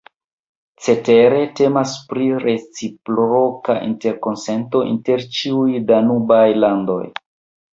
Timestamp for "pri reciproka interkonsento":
2.13-4.83